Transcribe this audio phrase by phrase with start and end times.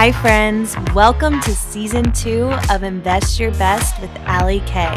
[0.00, 0.74] Hi, friends.
[0.94, 4.96] Welcome to season two of Invest Your Best with Ali Kay.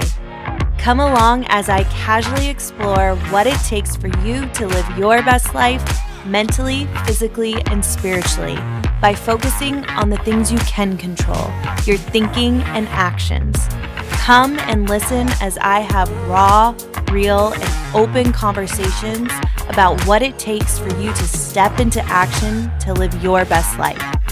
[0.77, 5.53] Come along as I casually explore what it takes for you to live your best
[5.53, 5.83] life
[6.25, 8.55] mentally, physically, and spiritually
[9.01, 11.51] by focusing on the things you can control
[11.83, 13.57] your thinking and actions.
[14.11, 16.73] Come and listen as I have raw,
[17.11, 19.29] real, and open conversations
[19.67, 24.22] about what it takes for you to step into action to live your best life.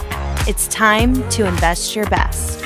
[0.52, 2.60] It's time to invest your best.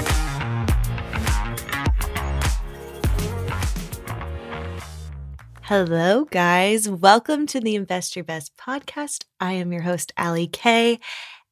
[5.62, 6.90] Hello, guys.
[6.90, 9.26] Welcome to the Invest Your Best podcast.
[9.40, 11.00] I am your host, Ali Kay.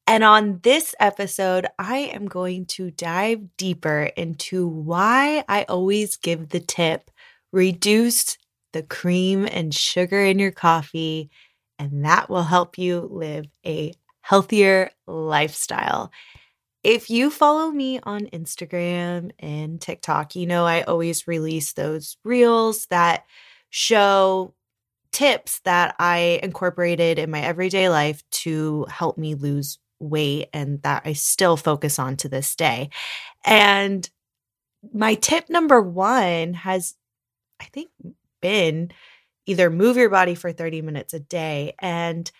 [0.08, 6.48] And on this episode, I am going to dive deeper into why I always give
[6.48, 7.12] the tip
[7.52, 8.38] reduce
[8.72, 11.30] the cream and sugar in your coffee,
[11.78, 13.92] and that will help you live a
[14.24, 16.10] healthier lifestyle.
[16.82, 22.86] If you follow me on Instagram and TikTok, you know I always release those reels
[22.86, 23.24] that
[23.68, 24.54] show
[25.12, 31.02] tips that I incorporated in my everyday life to help me lose weight and that
[31.04, 32.88] I still focus on to this day.
[33.44, 34.08] And
[34.94, 36.94] my tip number one has,
[37.60, 37.90] I think,
[38.40, 38.90] been
[39.44, 42.30] either move your body for 30 minutes a day and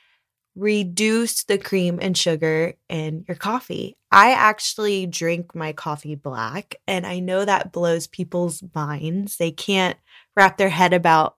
[0.57, 3.97] reduce the cream and sugar in your coffee.
[4.11, 9.37] I actually drink my coffee black, and I know that blows people's minds.
[9.37, 9.99] They can't
[10.37, 11.37] wrap their head about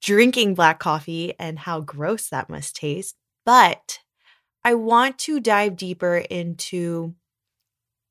[0.00, 3.16] drinking black coffee and how gross that must taste.
[3.44, 4.00] But
[4.62, 7.14] I want to dive deeper into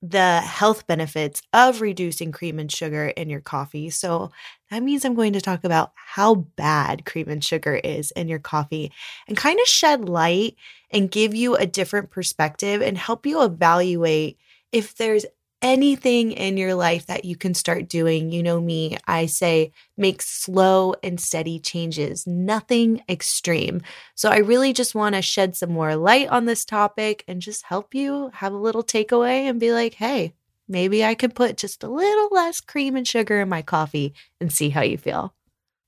[0.05, 3.89] the health benefits of reducing cream and sugar in your coffee.
[3.89, 4.31] So
[4.69, 8.39] that means I'm going to talk about how bad cream and sugar is in your
[8.39, 8.91] coffee
[9.29, 10.57] and kind of shed light
[10.91, 14.37] and give you a different perspective and help you evaluate
[14.73, 15.25] if there's
[15.63, 18.31] anything in your life that you can start doing.
[18.31, 23.81] You know me, I say make slow and steady changes, nothing extreme.
[24.13, 27.63] So I really just want to shed some more light on this topic and just
[27.63, 30.33] help you have a little takeaway and be like, hey,
[30.67, 34.51] maybe I could put just a little less cream and sugar in my coffee and
[34.51, 35.33] see how you feel.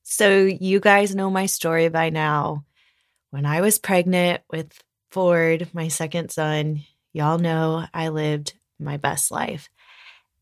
[0.03, 2.63] So, you guys know my story by now.
[3.31, 4.71] When I was pregnant with
[5.09, 9.69] Ford, my second son, y'all know I lived my best life.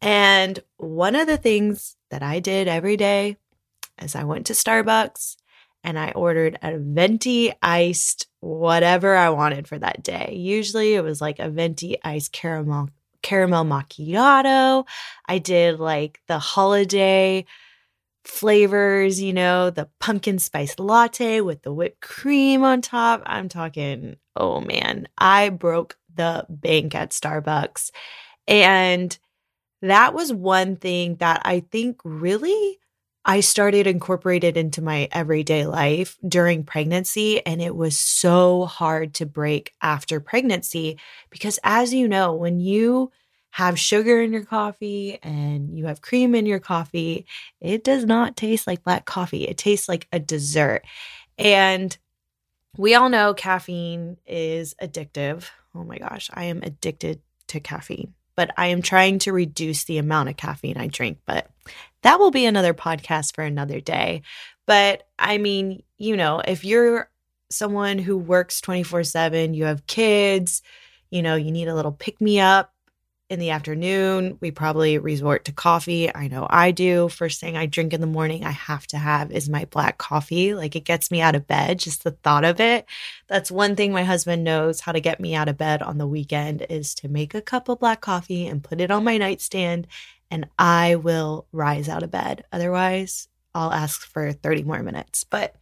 [0.02, 3.38] And one of the things that I did every day
[4.02, 5.38] is I went to Starbucks
[5.84, 10.34] and I ordered a venti iced whatever I wanted for that day.
[10.38, 12.90] Usually it was like a venti iced caramel
[13.22, 14.86] caramel macchiato.
[15.26, 17.46] I did like the holiday
[18.26, 23.22] flavors, you know, the pumpkin spice latte with the whipped cream on top.
[23.26, 27.92] I'm talking, oh man, I broke the bank at Starbucks.
[28.48, 29.18] And
[29.82, 32.80] that was one thing that I think really
[33.26, 39.26] I started incorporated into my everyday life during pregnancy and it was so hard to
[39.26, 43.12] break after pregnancy because as you know when you
[43.54, 47.26] have sugar in your coffee and you have cream in your coffee
[47.62, 50.84] it does not taste like black coffee it tastes like a dessert
[51.38, 51.98] and
[52.78, 58.52] we all know caffeine is addictive oh my gosh i am addicted to caffeine but
[58.58, 61.20] I am trying to reduce the amount of caffeine I drink.
[61.26, 61.50] But
[62.02, 64.24] that will be another podcast for another day.
[64.66, 67.10] But I mean, you know, if you're
[67.50, 70.62] someone who works 24 7, you have kids,
[71.12, 72.73] you know, you need a little pick me up,
[73.34, 76.14] in the afternoon, we probably resort to coffee.
[76.14, 77.10] I know I do.
[77.10, 80.54] First thing I drink in the morning, I have to have is my black coffee.
[80.54, 82.86] Like it gets me out of bed, just the thought of it.
[83.28, 86.08] That's one thing my husband knows how to get me out of bed on the
[86.08, 89.88] weekend is to make a cup of black coffee and put it on my nightstand,
[90.32, 92.46] and I will rise out of bed.
[92.54, 95.24] Otherwise, I'll ask for 30 more minutes.
[95.24, 95.56] But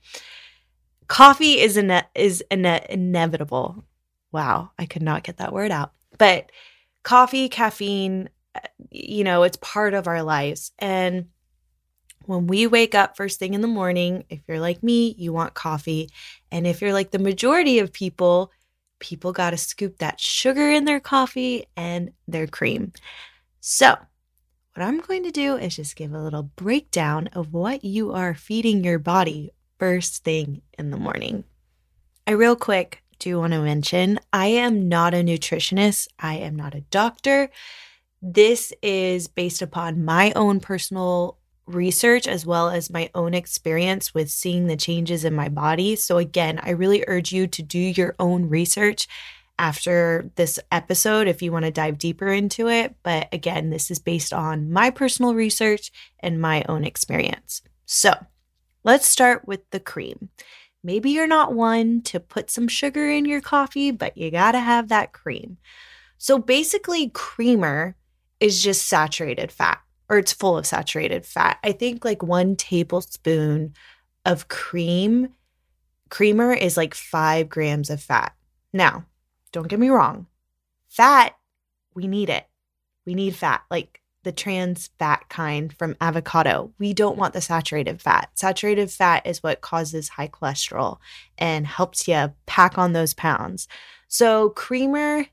[1.07, 3.85] coffee is ine- is ine- inevitable.
[4.31, 5.93] Wow, I could not get that word out.
[6.17, 6.51] But
[7.03, 8.59] coffee, caffeine, uh,
[8.89, 10.71] you know, it's part of our lives.
[10.79, 11.27] And
[12.25, 15.53] when we wake up first thing in the morning, if you're like me, you want
[15.53, 16.09] coffee.
[16.51, 18.51] And if you're like the majority of people,
[18.99, 22.93] people got to scoop that sugar in their coffee and their cream.
[23.59, 23.95] So,
[24.73, 28.33] what I'm going to do is just give a little breakdown of what you are
[28.33, 31.43] feeding your body first thing in the morning.
[32.25, 36.75] I real quick do want to mention I am not a nutritionist, I am not
[36.75, 37.49] a doctor.
[38.21, 41.37] This is based upon my own personal
[41.67, 45.95] research as well as my own experience with seeing the changes in my body.
[45.95, 49.07] So, again, I really urge you to do your own research.
[49.61, 52.95] after this episode if you want to dive deeper into it.
[53.03, 57.61] But again, this is based on my personal research and my own experience.
[57.85, 58.13] So
[58.83, 60.29] let's start with the cream.
[60.83, 64.59] Maybe you're not one to put some sugar in your coffee, but you got to
[64.59, 65.57] have that cream.
[66.17, 67.95] So basically, creamer
[68.39, 69.79] is just saturated fat
[70.09, 71.57] or it's full of saturated fat.
[71.63, 73.73] I think like one tablespoon
[74.25, 75.29] of cream,
[76.09, 78.33] creamer is like five grams of fat.
[78.73, 79.05] Now,
[79.51, 80.27] don't get me wrong,
[80.89, 81.35] fat,
[81.93, 82.45] we need it.
[83.05, 86.71] We need fat, like the trans fat kind from avocado.
[86.79, 88.29] We don't want the saturated fat.
[88.35, 90.97] Saturated fat is what causes high cholesterol
[91.37, 93.67] and helps you pack on those pounds.
[94.07, 95.25] So, creamer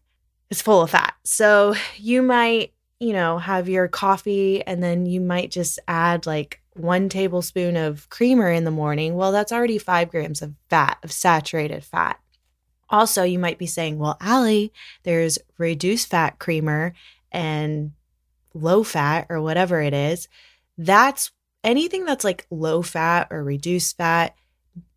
[0.50, 1.14] is full of fat.
[1.24, 6.60] So, you might you know, have your coffee and then you might just add like
[6.74, 9.14] one tablespoon of creamer in the morning.
[9.14, 12.20] Well, that's already five grams of fat, of saturated fat.
[12.90, 16.94] Also, you might be saying, well, Allie, there's reduced fat creamer
[17.30, 17.92] and
[18.54, 20.28] low fat or whatever it is.
[20.76, 21.30] That's
[21.64, 24.34] anything that's like low fat or reduced fat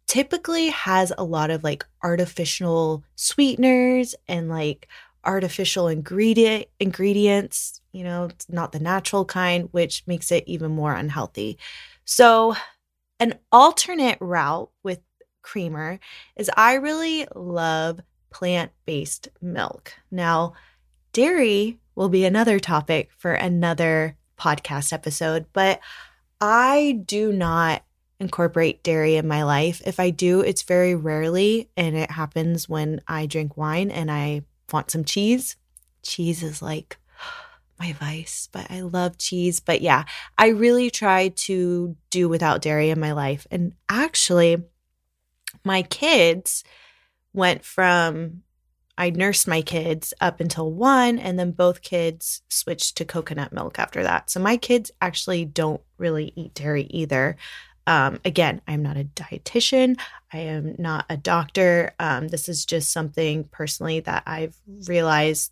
[0.07, 4.87] typically has a lot of like artificial sweeteners and like
[5.23, 11.57] artificial ingredient ingredients, you know, not the natural kind, which makes it even more unhealthy.
[12.05, 12.55] So,
[13.19, 14.99] an alternate route with
[15.43, 15.99] creamer
[16.35, 18.01] is I really love
[18.31, 19.93] plant-based milk.
[20.09, 20.53] Now,
[21.13, 25.79] dairy will be another topic for another podcast episode, but
[26.39, 27.83] I do not
[28.19, 29.81] incorporate dairy in my life.
[29.85, 34.43] If I do, it's very rarely and it happens when I drink wine and I
[34.71, 35.57] want some cheese?
[36.03, 36.97] Cheese is like
[37.79, 39.59] my vice, but I love cheese.
[39.59, 40.05] But yeah,
[40.37, 43.47] I really try to do without dairy in my life.
[43.49, 44.57] And actually,
[45.63, 46.63] my kids
[47.33, 48.43] went from
[48.97, 53.79] I nursed my kids up until one, and then both kids switched to coconut milk
[53.79, 54.29] after that.
[54.29, 57.37] So my kids actually don't really eat dairy either.
[57.87, 59.99] Um, again, I'm not a dietitian.
[60.31, 61.93] I am not a doctor.
[61.99, 64.55] Um, this is just something personally that I've
[64.87, 65.51] realized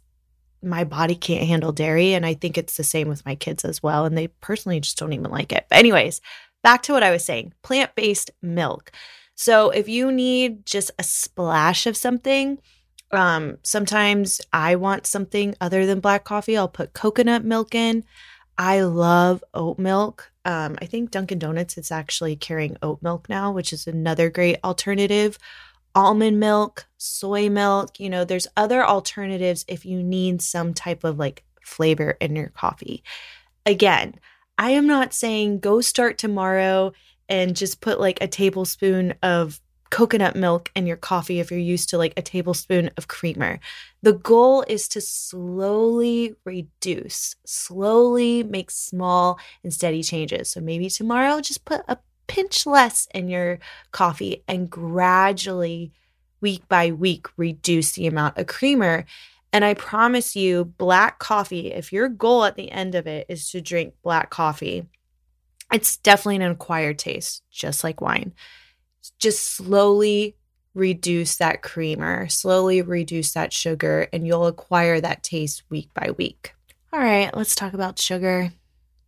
[0.62, 2.13] my body can't handle dairy.
[2.13, 4.06] And I think it's the same with my kids as well.
[4.06, 5.65] And they personally just don't even like it.
[5.69, 6.21] But, anyways,
[6.63, 8.92] back to what I was saying plant based milk.
[9.35, 12.59] So, if you need just a splash of something,
[13.11, 16.57] um, sometimes I want something other than black coffee.
[16.57, 18.03] I'll put coconut milk in.
[18.57, 20.31] I love oat milk.
[20.45, 24.57] Um, I think Dunkin' Donuts is actually carrying oat milk now, which is another great
[24.63, 25.38] alternative.
[25.95, 31.17] Almond milk, soy milk, you know, there's other alternatives if you need some type of
[31.17, 33.03] like flavor in your coffee.
[33.65, 34.15] Again,
[34.57, 36.94] I am not saying go start tomorrow
[37.27, 39.59] and just put like a tablespoon of
[39.89, 43.59] coconut milk in your coffee if you're used to like a tablespoon of creamer.
[44.01, 50.51] The goal is to slowly reduce, slowly make small and steady changes.
[50.51, 51.97] So maybe tomorrow just put a
[52.27, 53.59] pinch less in your
[53.91, 55.92] coffee and gradually,
[56.42, 59.06] week by week, reduce the amount of creamer.
[59.51, 63.50] And I promise you, black coffee, if your goal at the end of it is
[63.51, 64.88] to drink black coffee,
[65.74, 68.33] it's definitely an acquired taste, just like wine
[69.19, 70.35] just slowly
[70.73, 76.53] reduce that creamer, slowly reduce that sugar, and you'll acquire that taste week by week.
[76.94, 78.51] All right, let's talk about sugar.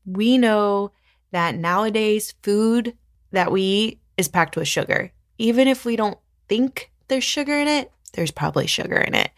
[0.05, 0.91] We know
[1.31, 2.95] that nowadays food
[3.31, 5.11] that we eat is packed with sugar.
[5.37, 6.17] Even if we don't
[6.47, 9.31] think there's sugar in it, there's probably sugar in it.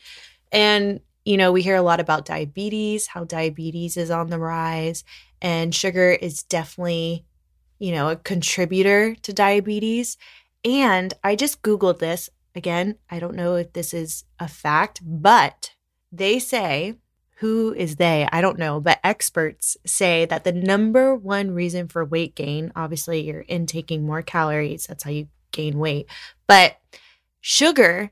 [0.52, 5.04] And, you know, we hear a lot about diabetes, how diabetes is on the rise,
[5.42, 7.26] and sugar is definitely,
[7.80, 10.18] you know, a contributor to diabetes.
[10.66, 12.30] And I just Googled this.
[12.56, 15.72] Again, I don't know if this is a fact, but
[16.12, 16.96] they say,
[17.38, 18.28] who is they?
[18.32, 23.22] I don't know, but experts say that the number one reason for weight gain, obviously,
[23.22, 24.86] you're intaking more calories.
[24.86, 26.08] That's how you gain weight.
[26.48, 26.78] But
[27.42, 28.12] sugar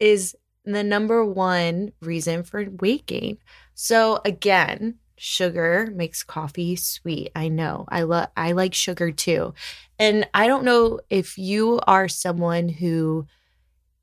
[0.00, 3.38] is the number one reason for weight gain.
[3.74, 7.30] So, again, sugar makes coffee sweet.
[7.34, 7.86] I know.
[7.88, 9.54] I love I like sugar too.
[9.98, 13.26] And I don't know if you are someone who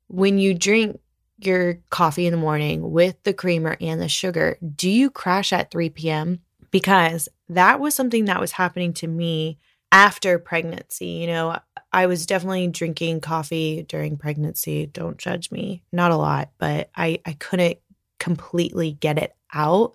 [0.08, 1.00] when you drink
[1.38, 5.70] your coffee in the morning with the creamer and the sugar, do you crash at
[5.70, 6.40] 3 p.m.?
[6.70, 9.58] Because that was something that was happening to me
[9.92, 11.06] after pregnancy.
[11.06, 11.58] You know,
[11.92, 14.86] I was definitely drinking coffee during pregnancy.
[14.86, 15.82] Don't judge me.
[15.92, 17.78] Not a lot, but I, I couldn't
[18.18, 19.94] completely get it out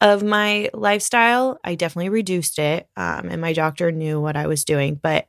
[0.00, 1.58] of my lifestyle.
[1.64, 2.88] I definitely reduced it.
[2.96, 4.94] Um, and my doctor knew what I was doing.
[4.94, 5.26] But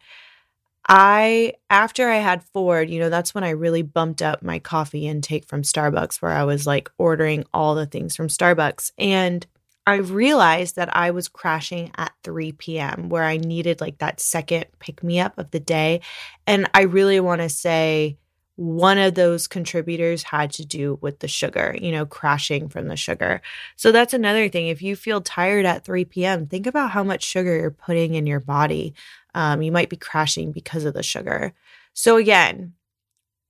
[0.87, 5.07] I, after I had Ford, you know, that's when I really bumped up my coffee
[5.07, 8.91] intake from Starbucks, where I was like ordering all the things from Starbucks.
[8.97, 9.45] And
[9.85, 14.65] I realized that I was crashing at 3 p.m., where I needed like that second
[14.79, 16.01] pick me up of the day.
[16.45, 18.17] And I really want to say
[18.59, 22.97] one of those contributors had to do with the sugar, you know, crashing from the
[22.97, 23.41] sugar.
[23.77, 24.67] So that's another thing.
[24.67, 28.27] If you feel tired at 3 p.m., think about how much sugar you're putting in
[28.27, 28.95] your body.
[29.33, 31.53] Um, you might be crashing because of the sugar.
[31.93, 32.73] So, again,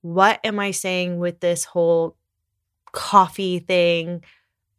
[0.02, 2.16] what am I saying with this whole
[2.92, 4.24] coffee thing?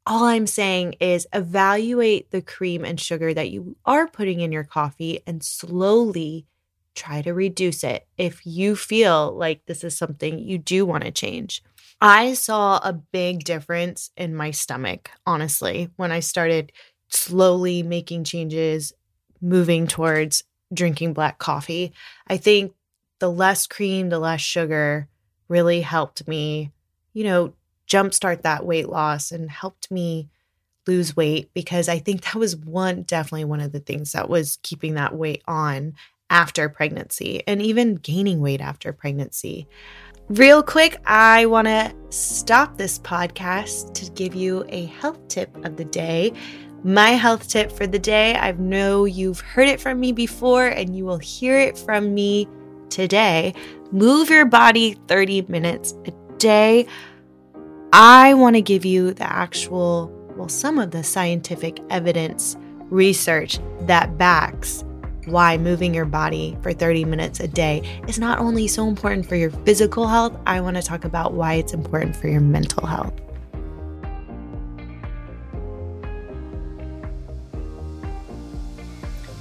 [0.06, 4.64] all I'm saying is evaluate the cream and sugar that you are putting in your
[4.64, 6.46] coffee and slowly
[7.00, 11.10] try to reduce it if you feel like this is something you do want to
[11.10, 11.62] change.
[12.00, 16.72] I saw a big difference in my stomach, honestly, when I started
[17.08, 18.92] slowly making changes,
[19.40, 21.92] moving towards drinking black coffee.
[22.26, 22.74] I think
[23.18, 25.08] the less cream, the less sugar
[25.48, 26.70] really helped me,
[27.14, 27.54] you know,
[27.88, 30.28] jumpstart that weight loss and helped me
[30.86, 34.58] lose weight because I think that was one definitely one of the things that was
[34.62, 35.94] keeping that weight on
[36.30, 39.68] after pregnancy and even gaining weight after pregnancy.
[40.28, 45.76] Real quick, I want to stop this podcast to give you a health tip of
[45.76, 46.32] the day.
[46.84, 50.96] My health tip for the day, I know you've heard it from me before and
[50.96, 52.48] you will hear it from me
[52.90, 53.54] today.
[53.90, 56.86] Move your body 30 minutes a day.
[57.92, 62.56] I want to give you the actual, well, some of the scientific evidence
[62.88, 64.84] research that backs
[65.30, 69.36] why moving your body for 30 minutes a day is not only so important for
[69.36, 73.14] your physical health, I want to talk about why it's important for your mental health.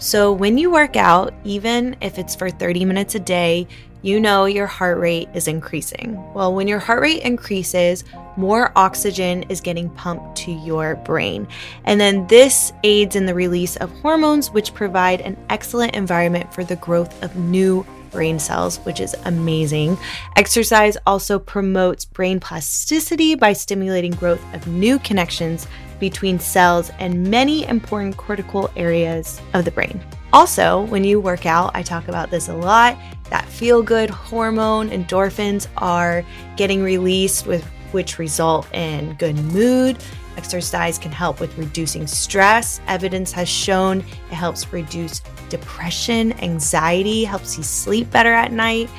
[0.01, 3.67] So, when you work out, even if it's for 30 minutes a day,
[4.01, 6.33] you know your heart rate is increasing.
[6.33, 8.03] Well, when your heart rate increases,
[8.37, 11.47] more oxygen is getting pumped to your brain.
[11.83, 16.63] And then this aids in the release of hormones, which provide an excellent environment for
[16.63, 19.97] the growth of new brain cells, which is amazing.
[20.35, 25.67] Exercise also promotes brain plasticity by stimulating growth of new connections
[25.99, 30.01] between cells and many important cortical areas of the brain.
[30.31, 32.97] Also, when you work out, I talk about this a lot,
[33.29, 36.23] that feel good hormone, endorphins, are
[36.55, 37.61] getting released, with
[37.91, 39.97] which result in good mood.
[40.37, 42.79] Exercise can help with reducing stress.
[42.87, 48.89] Evidence has shown it helps reduce depression, anxiety, helps you sleep better at night.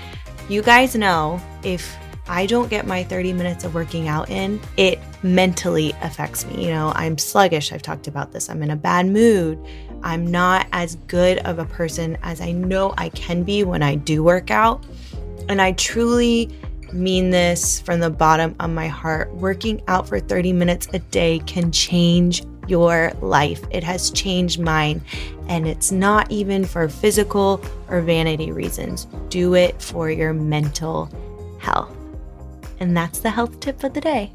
[0.51, 1.97] You guys know if
[2.31, 6.67] I don't get my 30 minutes of working out in, it mentally affects me.
[6.67, 7.73] You know, I'm sluggish.
[7.73, 8.49] I've talked about this.
[8.49, 9.59] I'm in a bad mood.
[10.05, 13.97] I'm not as good of a person as I know I can be when I
[13.97, 14.87] do work out.
[15.49, 16.49] And I truly
[16.93, 19.35] mean this from the bottom of my heart.
[19.35, 23.61] Working out for 30 minutes a day can change your life.
[23.73, 25.03] It has changed mine.
[25.49, 29.09] And it's not even for physical or vanity reasons.
[29.31, 31.11] Do it for your mental
[31.59, 31.97] health.
[32.81, 34.33] And that's the health tip of the day.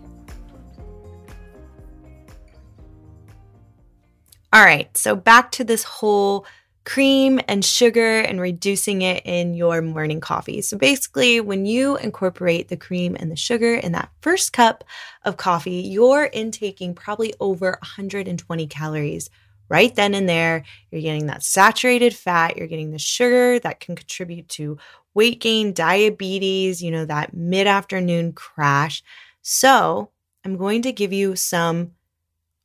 [4.54, 6.46] All right, so back to this whole
[6.86, 10.62] cream and sugar and reducing it in your morning coffee.
[10.62, 14.84] So basically, when you incorporate the cream and the sugar in that first cup
[15.24, 19.30] of coffee, you're intaking probably over 120 calories
[19.70, 20.64] right then and there.
[20.92, 24.78] You're getting that saturated fat, you're getting the sugar that can contribute to
[25.14, 29.04] weight gain, diabetes, you know, that mid afternoon crash.
[29.42, 30.12] So,
[30.44, 31.94] I'm going to give you some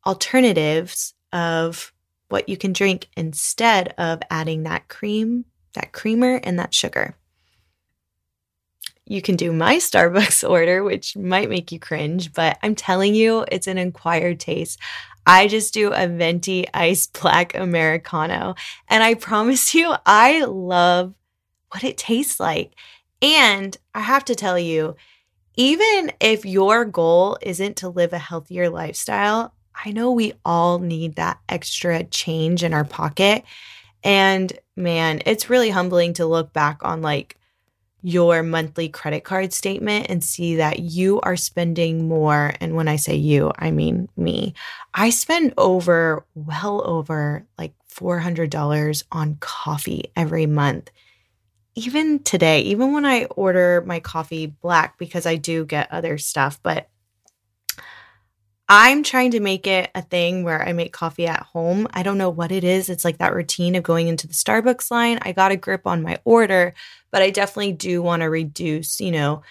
[0.07, 1.93] alternatives of
[2.29, 7.17] what you can drink instead of adding that cream, that creamer, and that sugar.
[9.11, 13.45] You can do my Starbucks order, which might make you cringe, but I'm telling you,
[13.51, 14.79] it's an acquired taste.
[15.27, 18.55] I just do a venti iced black Americano,
[18.87, 21.13] and I promise you, I love
[21.73, 22.77] what it tastes like.
[23.21, 24.95] And I have to tell you,
[25.57, 31.17] even if your goal isn't to live a healthier lifestyle, I know we all need
[31.17, 33.43] that extra change in our pocket.
[34.05, 37.37] And man, it's really humbling to look back on like
[38.03, 42.55] your monthly credit card statement and see that you are spending more.
[42.61, 44.55] And when I say you, I mean me.
[44.95, 50.91] I spend over, well over like $400 on coffee every month.
[51.75, 56.59] Even today, even when I order my coffee black, because I do get other stuff,
[56.63, 56.89] but
[58.73, 61.89] I'm trying to make it a thing where I make coffee at home.
[61.93, 62.89] I don't know what it is.
[62.89, 65.19] It's like that routine of going into the Starbucks line.
[65.23, 66.73] I got a grip on my order,
[67.11, 69.43] but I definitely do want to reduce, you know,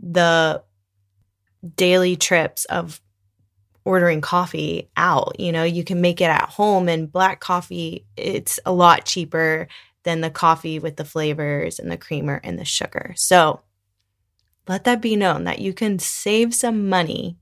[0.00, 0.62] the
[1.74, 3.00] daily trips of
[3.84, 5.40] ordering coffee out.
[5.40, 9.66] You know, you can make it at home and black coffee, it's a lot cheaper
[10.04, 13.12] than the coffee with the flavors and the creamer and the sugar.
[13.16, 13.62] So
[14.68, 17.38] let that be known that you can save some money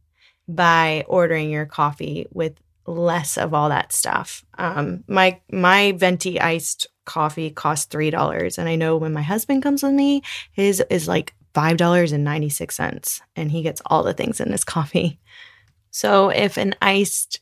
[0.54, 2.54] by ordering your coffee with
[2.86, 4.44] less of all that stuff.
[4.58, 9.62] Um, my my venti iced coffee costs three dollars, and I know when my husband
[9.62, 13.82] comes with me, his is like five dollars and ninety six cents, and he gets
[13.86, 15.20] all the things in his coffee.
[15.90, 17.40] So if an iced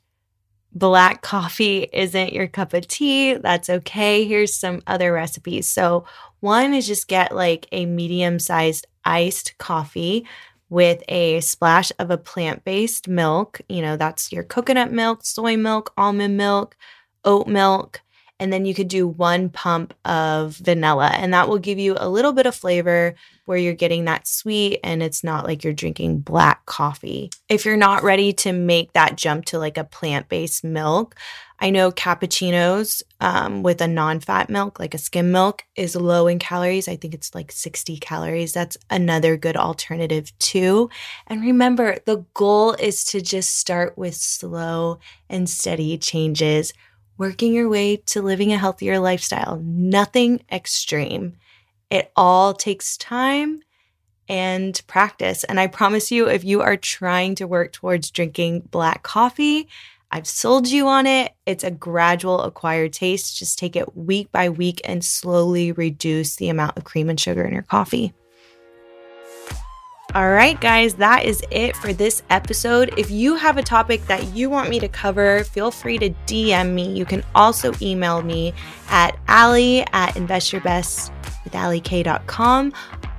[0.72, 4.24] black coffee isn't your cup of tea, that's okay.
[4.24, 5.68] Here's some other recipes.
[5.68, 6.04] So
[6.40, 10.26] one is just get like a medium sized iced coffee
[10.70, 13.60] with a splash of a plant based milk.
[13.68, 16.76] You know, that's your coconut milk, soy milk, almond milk,
[17.24, 18.02] oat milk.
[18.40, 22.08] And then you could do one pump of vanilla, and that will give you a
[22.08, 26.20] little bit of flavor where you're getting that sweet and it's not like you're drinking
[26.20, 27.30] black coffee.
[27.48, 31.16] If you're not ready to make that jump to like a plant based milk,
[31.60, 36.28] I know cappuccinos um, with a non fat milk, like a skim milk, is low
[36.28, 36.86] in calories.
[36.86, 38.52] I think it's like 60 calories.
[38.52, 40.88] That's another good alternative, too.
[41.26, 46.72] And remember, the goal is to just start with slow and steady changes,
[47.16, 51.36] working your way to living a healthier lifestyle, nothing extreme.
[51.90, 53.62] It all takes time
[54.28, 55.42] and practice.
[55.44, 59.68] And I promise you, if you are trying to work towards drinking black coffee,
[60.10, 61.34] I've sold you on it.
[61.44, 63.36] It's a gradual acquired taste.
[63.36, 67.44] Just take it week by week and slowly reduce the amount of cream and sugar
[67.44, 68.14] in your coffee.
[70.14, 72.94] All right, guys, that is it for this episode.
[72.96, 76.72] If you have a topic that you want me to cover, feel free to DM
[76.72, 76.90] me.
[76.90, 78.54] You can also email me
[78.88, 81.12] at Allie at investyourbest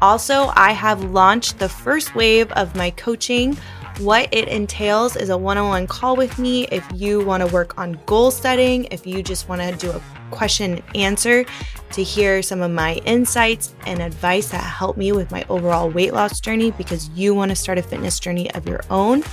[0.02, 3.56] Also, I have launched the first wave of my coaching
[4.00, 7.54] what it entails is a one on one call with me if you want to
[7.54, 11.46] work on goal setting, if you just want to do a question and answer
[11.92, 16.14] to hear some of my insights and advice that helped me with my overall weight
[16.14, 19.24] loss journey because you want to start a fitness journey of your own.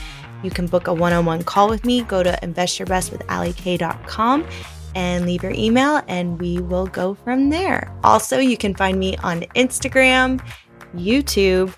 [0.43, 2.03] You can book a one on one call with me.
[2.03, 4.47] Go to investyourbestwithallykay.com
[4.95, 7.95] and leave your email, and we will go from there.
[8.03, 10.41] Also, you can find me on Instagram,
[10.95, 11.75] YouTube,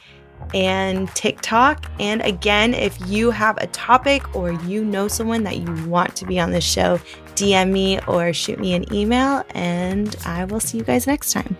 [0.54, 1.90] and TikTok.
[1.98, 6.26] And again, if you have a topic or you know someone that you want to
[6.26, 6.98] be on the show,
[7.34, 11.56] DM me or shoot me an email, and I will see you guys next time.